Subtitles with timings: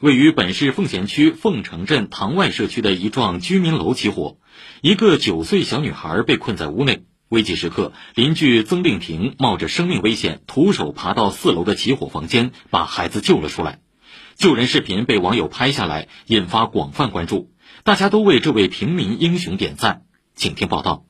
[0.00, 4.38] 位于本市奉贤区凤城镇塘外社区的一幢居民楼起火，
[4.82, 7.02] 一个九岁小女孩被困在屋内。
[7.28, 13.80] 危急时刻，邻居曾令平冒着生命危险，徒手爬到四楼的起火房间，把孩子救了出来。
[14.34, 17.52] 救人视频被网友拍下来，引发广泛关注，
[17.84, 20.02] 大家都为这位平民英雄点赞。
[20.34, 21.09] 请听报道。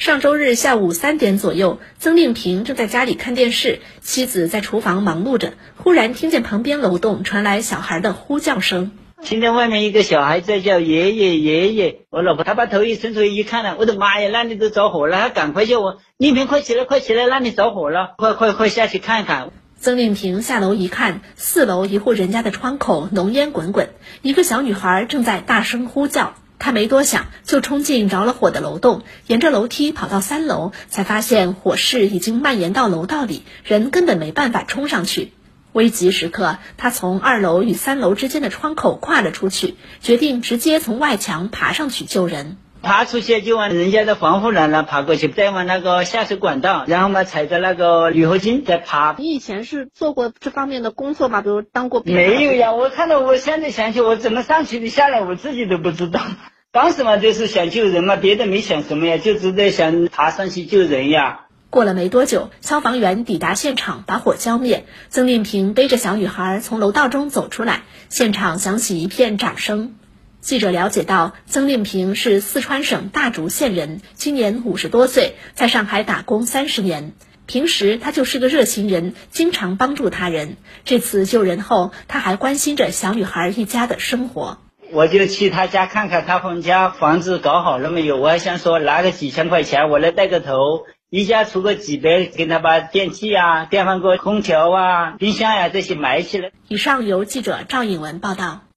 [0.00, 8.92] 上周日下午三点左右，曾令平正在家里看电视，妻子在厨房忙碌着，忽然听见旁边楼栋传来小孩的呼叫声。
[9.22, 15.18] 听见外面一个小孩在叫爷爷爷爷，我老婆她把头一伸出去一看呢，我的妈呀，那里都着火了！
[15.18, 19.50] 她赶快叫我令平快起来，快起来，那里着火了，快快快下去看看。
[19.78, 23.90] 曾令平下楼一看，四楼一户人家的窗口浓烟滚滚，
[24.22, 26.32] 一个小女孩正在大声呼叫。
[26.60, 35.32] 他没多想，就冲进着了火的楼栋，沿着楼梯跑到三楼，才发现火势已经蔓延到楼道里，人根本没办法冲上去。
[35.72, 42.58] 危急时刻，他从二楼与三楼之间的窗口跨了出去，决定直接从外墙爬上去救人。
[42.82, 49.14] 爬出去就往人家的防护栏那爬过去，再往那个下水管道，然后嘛踩着那个铝合金再爬。
[49.18, 51.42] 你以前是做过这方面的工作吗？
[51.42, 52.14] 比如当过兵？
[52.14, 56.20] 没有呀，我看到我现在想起我怎么上去的下来，我自己都不知道。
[56.72, 61.46] 当时嘛就是想救人嘛，别的没想什么呀，就只在想爬上去救人呀。
[61.68, 64.86] 过了没多久，消防员抵达现场，把火浇灭。
[65.08, 69.94] 曾令平背着小女孩从楼道中走出来，现场响起一片掌声。
[70.40, 77.12] 记者了解到，曾令平是四川省大竹县人，今年五十多岁，在上海打工三十年。
[77.46, 80.56] 平时他就是个热心人，经常帮助他人。
[80.84, 84.58] 这次救人后，他还关心着小女孩一家的生活。
[84.92, 88.16] 我就去他家看看，他们家房子搞好了没有？
[88.16, 90.86] 我还想说拿个几千块钱，我来带个头。
[91.10, 96.52] 一家出个几百，给他把电器啊、电饭锅、空调啊、冰箱呀这些买起来。
[96.68, 98.62] 以上由记者赵颖文报道。